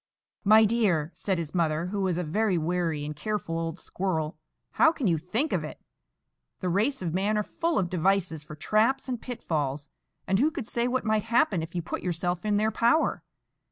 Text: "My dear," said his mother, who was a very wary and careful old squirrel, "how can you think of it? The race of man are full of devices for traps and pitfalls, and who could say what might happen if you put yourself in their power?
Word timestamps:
"My 0.43 0.65
dear," 0.65 1.11
said 1.13 1.37
his 1.37 1.53
mother, 1.53 1.85
who 1.85 2.01
was 2.01 2.17
a 2.17 2.23
very 2.23 2.57
wary 2.57 3.05
and 3.05 3.15
careful 3.15 3.59
old 3.59 3.77
squirrel, 3.79 4.35
"how 4.71 4.91
can 4.91 5.05
you 5.05 5.19
think 5.19 5.53
of 5.53 5.63
it? 5.63 5.79
The 6.59 6.69
race 6.69 7.03
of 7.03 7.13
man 7.13 7.37
are 7.37 7.43
full 7.43 7.77
of 7.77 7.87
devices 7.87 8.43
for 8.43 8.55
traps 8.55 9.07
and 9.07 9.21
pitfalls, 9.21 9.89
and 10.25 10.39
who 10.39 10.49
could 10.49 10.67
say 10.67 10.87
what 10.87 11.05
might 11.05 11.25
happen 11.25 11.61
if 11.61 11.75
you 11.75 11.83
put 11.83 12.01
yourself 12.01 12.43
in 12.45 12.57
their 12.57 12.71
power? 12.71 13.21